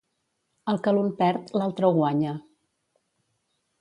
El 0.71 0.79
que 0.87 0.93
l'un 0.95 1.11
perd, 1.19 1.53
l'altre 1.63 1.91
ho 1.91 1.95
guanya. 1.99 2.33